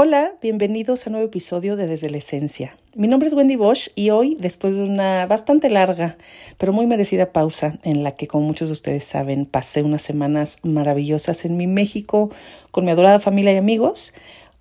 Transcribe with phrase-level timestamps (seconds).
[0.00, 2.76] Hola, bienvenidos a un nuevo episodio de Desde la Esencia.
[2.94, 6.16] Mi nombre es Wendy Bosch y hoy, después de una bastante larga,
[6.56, 10.60] pero muy merecida pausa, en la que, como muchos de ustedes saben, pasé unas semanas
[10.62, 12.30] maravillosas en mi México
[12.70, 14.14] con mi adorada familia y amigos,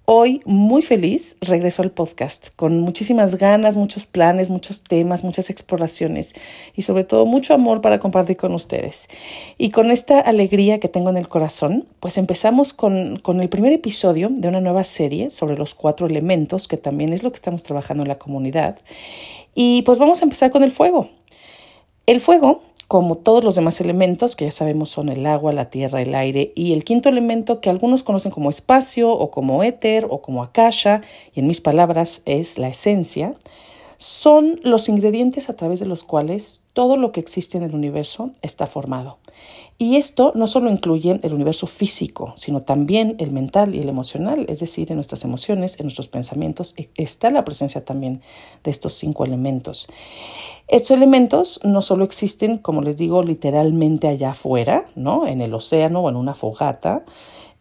[0.10, 6.34] Hoy, muy feliz, regreso al podcast con muchísimas ganas, muchos planes, muchos temas, muchas exploraciones
[6.78, 9.10] y sobre todo mucho amor para compartir con ustedes.
[9.58, 13.74] Y con esta alegría que tengo en el corazón, pues empezamos con, con el primer
[13.74, 17.64] episodio de una nueva serie sobre los cuatro elementos, que también es lo que estamos
[17.64, 18.80] trabajando en la comunidad.
[19.56, 21.10] Y pues vamos a empezar con el fuego.
[22.06, 26.02] El fuego como todos los demás elementos, que ya sabemos son el agua, la tierra,
[26.02, 30.22] el aire, y el quinto elemento que algunos conocen como espacio o como éter o
[30.22, 31.02] como akasha,
[31.34, 33.36] y en mis palabras es la esencia,
[33.98, 38.30] son los ingredientes a través de los cuales todo lo que existe en el universo
[38.44, 39.18] está formado.
[39.80, 44.46] Y esto no solo incluye el universo físico, sino también el mental y el emocional,
[44.48, 48.22] es decir, en nuestras emociones, en nuestros pensamientos, e, está la presencia también
[48.64, 49.90] de estos cinco elementos.
[50.68, 55.26] Estos elementos no solo existen, como les digo, literalmente allá afuera, ¿no?
[55.26, 57.06] En el océano o en una fogata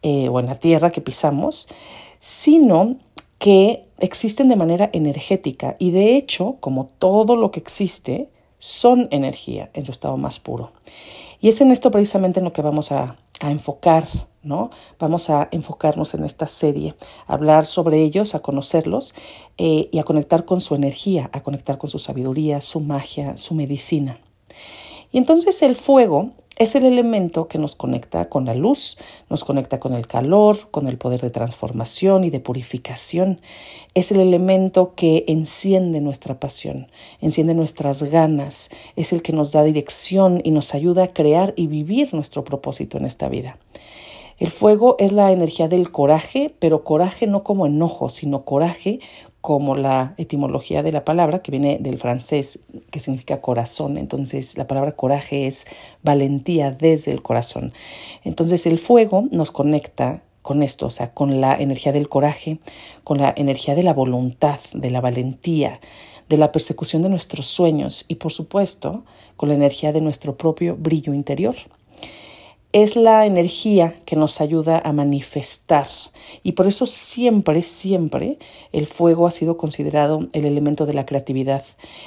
[0.02, 1.68] eh, o en la tierra que pisamos,
[2.18, 2.96] sino
[3.38, 9.70] que existen de manera energética y de hecho, como todo lo que existe, son energía
[9.74, 10.72] en su estado más puro.
[11.40, 14.06] Y es en esto precisamente en lo que vamos a, enfocar,
[14.42, 14.70] ¿no?
[14.98, 16.94] Vamos a enfocarnos en esta serie,
[17.26, 19.14] a hablar sobre ellos, a conocerlos
[19.58, 23.54] eh, y a conectar con su energía, a conectar con su sabiduría, su magia, su
[23.54, 24.20] medicina.
[25.12, 28.96] Y entonces el fuego es el elemento que nos conecta con la luz,
[29.28, 33.42] nos conecta con el calor, con el poder de transformación y de purificación.
[33.92, 36.88] Es el elemento que enciende nuestra pasión,
[37.20, 41.66] enciende nuestras ganas, es el que nos da dirección y nos ayuda a crear y
[41.66, 43.58] vivir nuestro propósito en esta vida.
[44.38, 49.00] El fuego es la energía del coraje, pero coraje no como enojo, sino coraje
[49.46, 53.96] como la etimología de la palabra, que viene del francés, que significa corazón.
[53.96, 55.68] Entonces, la palabra coraje es
[56.02, 57.72] valentía desde el corazón.
[58.24, 62.58] Entonces, el fuego nos conecta con esto, o sea, con la energía del coraje,
[63.04, 65.78] con la energía de la voluntad, de la valentía,
[66.28, 69.04] de la persecución de nuestros sueños y, por supuesto,
[69.36, 71.54] con la energía de nuestro propio brillo interior
[72.82, 75.86] es la energía que nos ayuda a manifestar
[76.42, 78.38] y por eso siempre, siempre
[78.70, 81.64] el fuego ha sido considerado el elemento de la creatividad,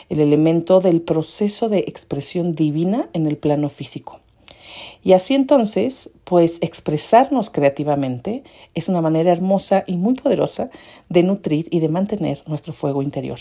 [0.10, 4.20] el elemento del proceso de expresión divina en el plano físico.
[5.04, 8.44] Y así entonces, pues expresarnos creativamente
[8.76, 10.70] es una manera hermosa y muy poderosa
[11.10, 13.40] de nutrir y de mantener nuestro fuego interior.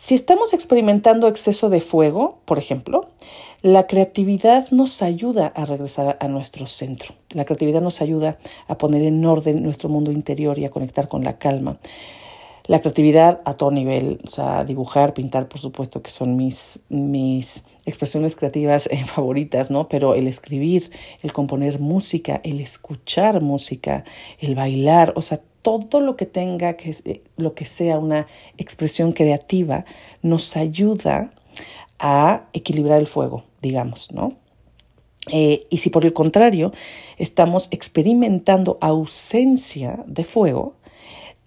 [0.00, 3.08] Si estamos experimentando exceso de fuego, por ejemplo,
[3.62, 7.14] la creatividad nos ayuda a regresar a nuestro centro.
[7.30, 8.38] La creatividad nos ayuda
[8.68, 11.78] a poner en orden nuestro mundo interior y a conectar con la calma.
[12.66, 17.64] La creatividad a todo nivel, o sea, dibujar, pintar, por supuesto que son mis, mis
[17.86, 19.88] expresiones creativas eh, favoritas, ¿no?
[19.88, 20.90] Pero el escribir,
[21.22, 24.04] el componer música, el escuchar música,
[24.38, 28.26] el bailar, o sea, todo lo que tenga que eh, lo que sea una
[28.56, 29.84] expresión creativa
[30.22, 31.30] nos ayuda
[31.98, 34.36] a equilibrar el fuego, digamos, ¿no?
[35.30, 36.72] Eh, y si por el contrario
[37.18, 40.74] estamos experimentando ausencia de fuego,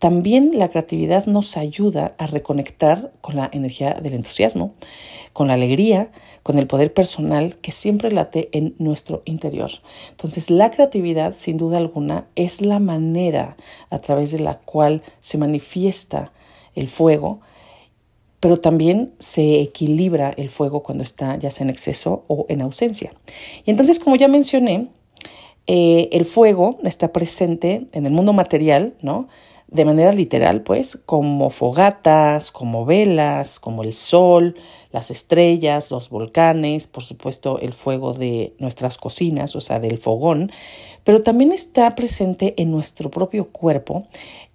[0.01, 4.73] también la creatividad nos ayuda a reconectar con la energía del entusiasmo,
[5.31, 6.11] con la alegría,
[6.43, 9.69] con el poder personal que siempre late en nuestro interior.
[10.09, 13.57] Entonces, la creatividad, sin duda alguna, es la manera
[13.91, 16.31] a través de la cual se manifiesta
[16.73, 17.41] el fuego
[18.41, 23.13] pero también se equilibra el fuego cuando está ya sea en exceso o en ausencia.
[23.65, 24.89] Y entonces, como ya mencioné,
[25.67, 29.27] eh, el fuego está presente en el mundo material, ¿no?
[29.67, 34.55] De manera literal, pues, como fogatas, como velas, como el sol,
[34.91, 40.51] las estrellas, los volcanes, por supuesto el fuego de nuestras cocinas, o sea, del fogón,
[41.03, 44.07] pero también está presente en nuestro propio cuerpo,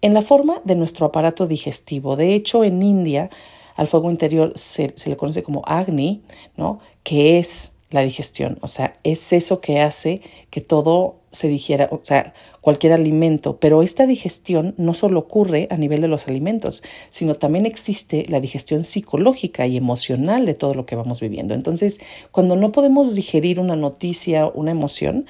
[0.03, 2.17] en la forma de nuestro aparato digestivo.
[2.17, 3.31] De hecho, en India,
[3.77, 6.23] al fuego interior se, le conoce como Agni,
[6.57, 6.81] ¿no?
[7.03, 10.21] Que es la digestión, o sea, es eso que hace
[10.51, 15.77] que todo se digiera, o sea, cualquier alimento, pero esta digestión no solo ocurre a
[15.77, 20.85] nivel de los alimentos, sino también existe la digestión psicológica y emocional de todo lo
[20.85, 21.55] que vamos viviendo.
[21.55, 22.01] Entonces,
[22.33, 25.27] cuando no podemos digerir una noticia, una emoción,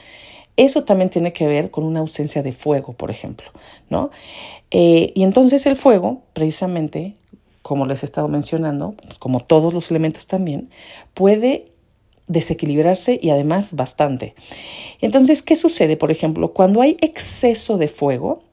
[0.57, 3.51] eso también tiene que ver con una ausencia de fuego, por ejemplo,
[3.91, 4.11] ¿no?
[4.71, 7.15] Eh, y entonces el fuego, precisamente,
[7.67, 10.71] como les he estado mencionando, pues como todos los elementos también,
[11.15, 11.73] puede
[12.29, 14.37] desequilibrarse y además bastante.
[15.01, 15.97] Entonces, ¿qué sucede?
[15.97, 18.45] Por ejemplo, cuando hay exceso de fuego,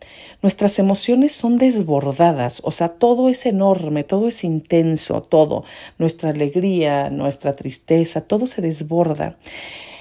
[0.41, 5.63] nuestras emociones son desbordadas, o sea, todo es enorme, todo es intenso, todo,
[5.99, 9.37] nuestra alegría, nuestra tristeza, todo se desborda.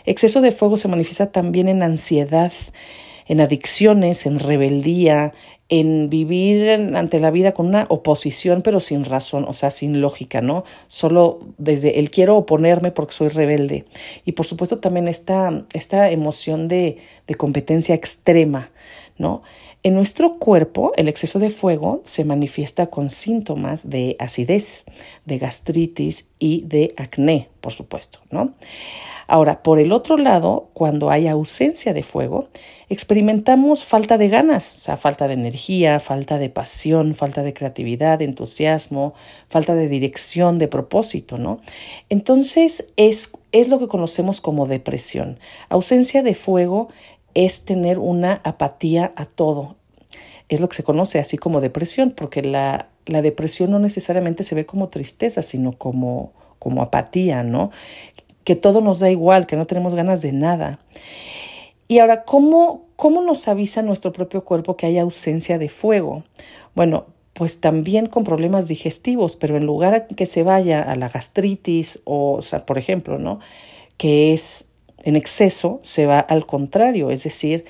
[0.06, 2.52] Exceso de fuego se manifiesta también en ansiedad,
[3.32, 5.32] en adicciones, en rebeldía,
[5.70, 10.42] en vivir ante la vida con una oposición, pero sin razón, o sea, sin lógica,
[10.42, 10.64] ¿no?
[10.86, 13.86] Solo desde el quiero oponerme porque soy rebelde.
[14.26, 18.70] Y por supuesto también esta, esta emoción de, de competencia extrema,
[19.84, 24.84] En nuestro cuerpo, el exceso de fuego se manifiesta con síntomas de acidez,
[25.24, 28.52] de gastritis y de acné, por supuesto, ¿no?
[29.26, 32.48] Ahora, por el otro lado, cuando hay ausencia de fuego,
[32.90, 38.18] experimentamos falta de ganas, o sea, falta de energía, falta de pasión, falta de creatividad,
[38.18, 39.14] de entusiasmo,
[39.48, 41.38] falta de dirección, de propósito.
[42.10, 45.38] Entonces, es, es lo que conocemos como depresión.
[45.70, 46.88] Ausencia de fuego
[47.34, 49.76] es tener una apatía a todo.
[50.48, 54.54] Es lo que se conoce así como depresión, porque la, la depresión no necesariamente se
[54.54, 57.70] ve como tristeza, sino como, como apatía, ¿no?
[58.44, 60.78] que todo nos da igual, que no tenemos ganas de nada.
[61.88, 66.24] Y ahora, ¿cómo, cómo nos avisa nuestro propio cuerpo que hay ausencia de fuego?
[66.74, 71.08] Bueno, pues también con problemas digestivos, pero en lugar de que se vaya a la
[71.08, 73.40] gastritis o, por ejemplo, ¿no?
[73.96, 74.68] Que es
[75.02, 77.64] en exceso, se va al contrario, es decir,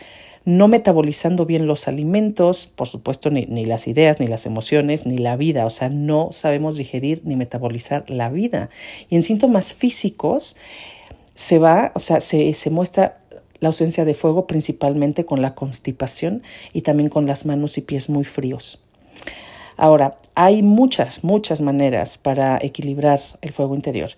[0.45, 5.37] no metabolizando bien los alimentos, por supuesto, ni, las ideas, ni las emociones, ni la
[5.37, 8.69] vida, o sea, no sabemos digerir ni metabolizar la vida.
[9.09, 10.57] Y en síntomas físicos
[11.35, 13.19] se va, o sea, se, se muestra
[13.61, 16.43] la ausencia de fuego principalmente con la constipación
[16.73, 18.83] y también con las manos y pies muy fríos.
[19.77, 24.11] Ahora, hay muchas, muchas maneras para equilibrar el fuego interior.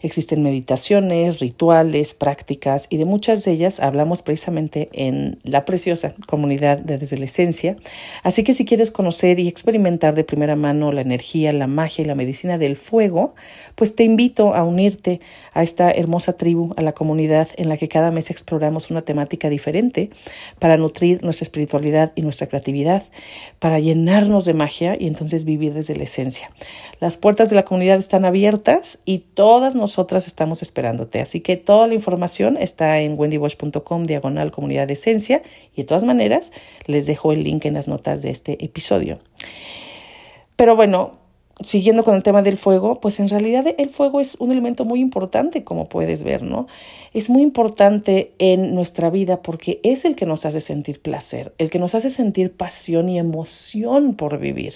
[0.00, 6.78] Existen meditaciones, rituales, prácticas y de muchas de ellas hablamos precisamente en la preciosa comunidad
[6.78, 7.76] de Desde la Esencia.
[8.22, 12.06] Así que si quieres conocer y experimentar de primera mano la energía, la magia y
[12.06, 13.34] la medicina del fuego,
[13.74, 15.20] pues te invito a unirte
[15.52, 19.50] a esta hermosa tribu, a la comunidad en la que cada mes exploramos una temática
[19.50, 20.08] diferente
[20.58, 23.02] para nutrir nuestra espiritualidad y nuestra creatividad,
[23.58, 26.50] para llenarnos de magia y entonces vivir desde la esencia.
[27.00, 31.20] Las puertas de la comunidad están abiertas y todas nosotras estamos esperándote.
[31.20, 35.42] Así que toda la información está en wendybosch.com diagonal comunidad de esencia
[35.74, 36.52] y de todas maneras
[36.86, 39.18] les dejo el link en las notas de este episodio.
[40.56, 41.18] Pero bueno,
[41.60, 45.00] siguiendo con el tema del fuego, pues en realidad el fuego es un elemento muy
[45.00, 46.66] importante, como puedes ver, ¿no?
[47.12, 51.70] Es muy importante en nuestra vida porque es el que nos hace sentir placer, el
[51.70, 54.74] que nos hace sentir pasión y emoción por vivir.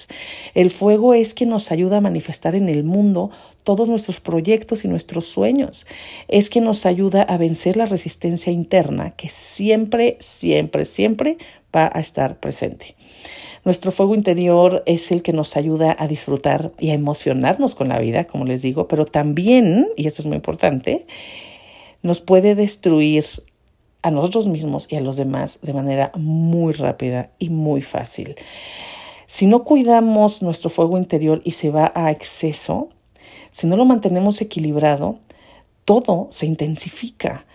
[0.55, 3.31] El fuego es quien nos ayuda a manifestar en el mundo
[3.63, 5.87] todos nuestros proyectos y nuestros sueños.
[6.27, 11.39] Es quien nos ayuda a vencer la resistencia interna que siempre, siempre, siempre
[11.75, 12.97] va a estar presente.
[13.65, 18.01] Nuestro fuego interior es el que nos ayuda a disfrutar y a emocionarnos con la
[18.01, 21.07] vida, como les digo, pero también, y eso es muy importante,
[22.03, 23.25] nos puede destruir
[24.03, 28.35] a nosotros mismos y a los demás de manera muy rápida y muy fácil.
[29.27, 32.89] Si no cuidamos nuestro fuego interior y se va a exceso,
[33.51, 35.19] si no lo mantenemos equilibrado,
[35.85, 37.47] todo se intensifica.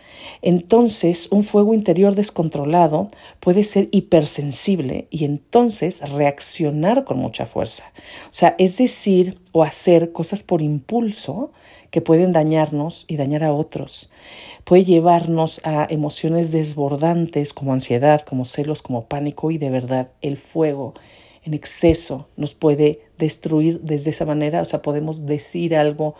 [0.41, 3.07] Entonces, un fuego interior descontrolado
[3.39, 7.91] puede ser hipersensible y entonces reaccionar con mucha fuerza.
[8.25, 11.51] O sea, es decir, o hacer cosas por impulso
[11.91, 14.11] que pueden dañarnos y dañar a otros.
[14.63, 20.37] Puede llevarnos a emociones desbordantes como ansiedad, como celos, como pánico y de verdad el
[20.37, 20.93] fuego
[21.47, 24.61] en exceso nos puede destruir desde esa manera.
[24.61, 26.15] O sea, podemos decir algo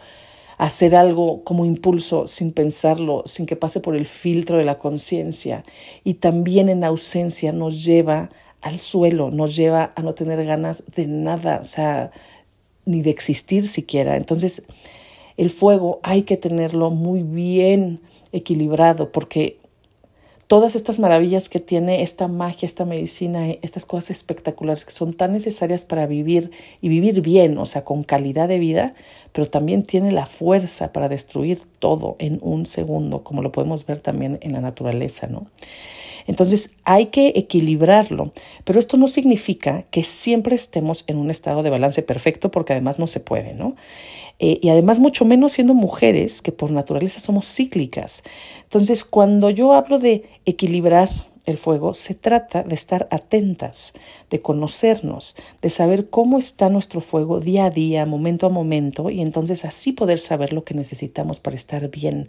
[0.58, 5.64] hacer algo como impulso sin pensarlo, sin que pase por el filtro de la conciencia.
[6.04, 11.08] Y también en ausencia nos lleva al suelo, nos lleva a no tener ganas de
[11.08, 12.12] nada, o sea,
[12.86, 14.18] ni de existir siquiera.
[14.18, 14.64] Entonces,
[15.38, 19.60] el fuego hay que tenerlo muy bien equilibrado porque
[20.48, 25.34] todas estas maravillas que tiene esta magia, esta medicina, estas cosas espectaculares que son tan
[25.34, 26.51] necesarias para vivir
[26.82, 28.96] y vivir bien, o sea, con calidad de vida,
[29.34, 34.00] pero también tiene la fuerza para destruir todo en un segundo, como lo podemos ver
[34.00, 35.48] también en la naturaleza, ¿no?
[36.27, 38.32] Entonces hay que equilibrarlo,
[38.66, 43.00] pero esto no significa que siempre estemos en un estado de balance perfecto, porque además
[43.00, 43.75] no se puede, ¿no?
[44.39, 48.24] Eh, y además mucho menos siendo mujeres que por naturaleza somos cíclicas.
[48.63, 51.10] Entonces, cuando yo hablo de equilibrar
[51.48, 53.94] el fuego, se trata de estar atentas,
[54.29, 59.22] de conocernos, de saber cómo está nuestro fuego día a día, momento a momento, y
[59.22, 62.27] entonces así poder saber lo que necesitamos para estar bien.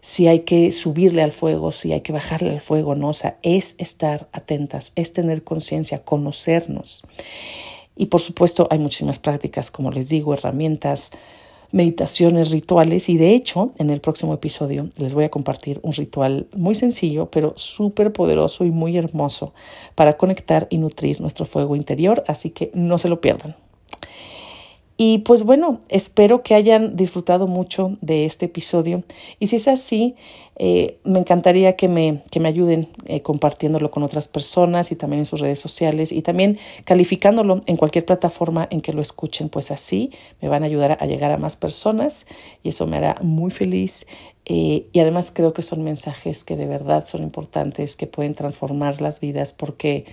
[0.00, 3.38] si hay que subirle al fuego, si hay que bajarle al fuego, no, o sea,
[3.40, 7.04] es estar atentas, es tener conciencia, conocernos.
[7.96, 11.12] Y por supuesto hay muchísimas prácticas, como les digo, herramientas,
[11.74, 16.46] meditaciones, rituales y de hecho en el próximo episodio les voy a compartir un ritual
[16.54, 19.54] muy sencillo pero súper poderoso y muy hermoso
[19.96, 23.56] para conectar y nutrir nuestro fuego interior, así que no se lo pierdan.
[24.96, 29.02] Y pues bueno, espero que hayan disfrutado mucho de este episodio.
[29.40, 30.14] Y si es así,
[30.56, 35.20] eh, me encantaría que me, que me ayuden eh, compartiéndolo con otras personas y también
[35.20, 39.48] en sus redes sociales y también calificándolo en cualquier plataforma en que lo escuchen.
[39.48, 42.26] Pues así me van a ayudar a llegar a más personas
[42.62, 44.06] y eso me hará muy feliz.
[44.44, 49.00] Eh, y además creo que son mensajes que de verdad son importantes, que pueden transformar
[49.00, 50.04] las vidas porque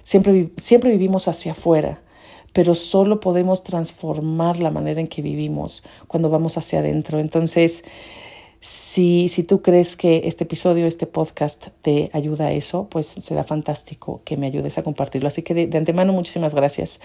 [0.00, 2.00] siempre, siempre vivimos hacia afuera
[2.58, 7.20] pero solo podemos transformar la manera en que vivimos cuando vamos hacia adentro.
[7.20, 7.84] Entonces,
[8.58, 13.44] si, si tú crees que este episodio, este podcast te ayuda a eso, pues será
[13.44, 15.28] fantástico que me ayudes a compartirlo.
[15.28, 17.00] Así que de, antemano, muchísimas gracias.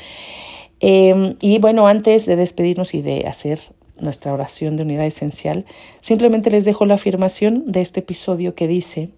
[0.79, 3.59] Em, y bueno, antes de despedirnos y de hacer
[3.99, 5.67] nuestra oración de unidad esencial,
[6.01, 9.11] simplemente les dejo la afirmación de este episodio que dice,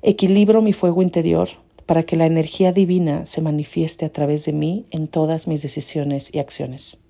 [0.00, 1.50] equilibro mi fuego interior
[1.88, 6.28] para que la energía divina se manifieste a través de mí en todas mis decisiones
[6.34, 7.02] y acciones.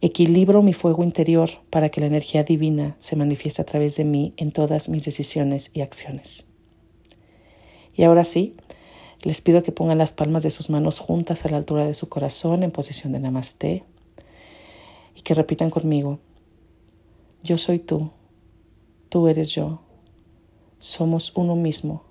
[0.00, 4.34] Equilibro mi fuego interior para que la energía divina se manifieste a través de mí
[4.36, 6.48] en todas mis decisiones y acciones.
[7.94, 8.56] Y ahora sí,
[9.22, 12.08] les pido que pongan las palmas de sus manos juntas a la altura de su
[12.08, 13.84] corazón en posición de namaste
[15.14, 16.18] y que repitan conmigo,
[17.44, 18.10] yo soy tú,
[19.08, 19.82] tú eres yo,
[20.80, 22.09] somos uno mismo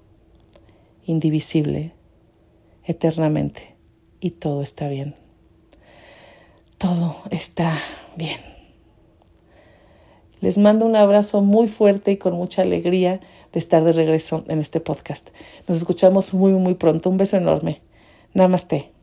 [1.09, 1.91] indivisible,
[2.83, 3.75] eternamente,
[4.19, 5.15] y todo está bien.
[6.77, 7.77] Todo está
[8.15, 8.39] bien.
[10.39, 13.19] Les mando un abrazo muy fuerte y con mucha alegría
[13.51, 15.29] de estar de regreso en este podcast.
[15.67, 17.09] Nos escuchamos muy, muy pronto.
[17.09, 17.81] Un beso enorme.
[18.33, 18.98] Namaste.